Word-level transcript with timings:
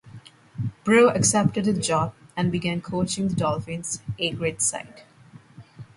Brough 0.83 1.09
accepted 1.13 1.65
the 1.65 1.73
job 1.73 2.15
and 2.35 2.51
began 2.51 2.81
coaching 2.81 3.27
the 3.27 3.35
Dolphins 3.35 4.01
A-grade 4.17 4.59
side. 4.59 5.03